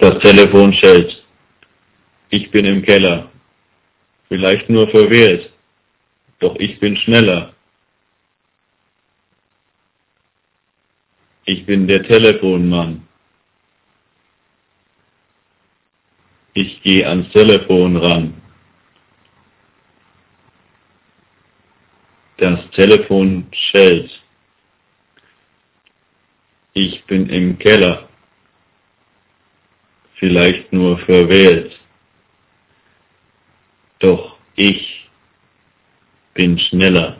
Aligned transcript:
Das 0.00 0.18
Telefon 0.20 0.72
schellt. 0.72 1.22
Ich 2.30 2.50
bin 2.50 2.64
im 2.64 2.82
Keller. 2.82 3.30
Vielleicht 4.28 4.70
nur 4.70 4.88
verwirrt. 4.88 5.50
Doch 6.38 6.56
ich 6.56 6.80
bin 6.80 6.96
schneller. 6.96 7.52
Ich 11.44 11.66
bin 11.66 11.86
der 11.86 12.02
Telefonmann. 12.02 13.06
Ich 16.54 16.82
gehe 16.82 17.06
ans 17.06 17.30
Telefon 17.32 17.96
ran. 17.98 18.40
Das 22.38 22.58
Telefon 22.70 23.48
schellt. 23.52 24.10
Ich 26.72 27.04
bin 27.04 27.28
im 27.28 27.58
Keller. 27.58 28.09
Vielleicht 30.20 30.70
nur 30.70 30.98
verwählt. 30.98 31.80
Doch 34.00 34.36
ich 34.54 35.08
bin 36.34 36.58
schneller. 36.58 37.16